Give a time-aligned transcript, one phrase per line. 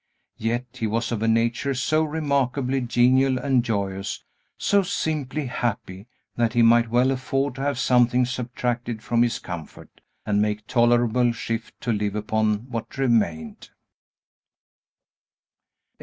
[0.39, 4.23] Yet he was of a nature so remarkably genial and joyous,
[4.57, 10.01] so simply happy, that he might well afford to have something subtracted from his comfort,
[10.25, 13.69] and make tolerable shift to live upon what remained.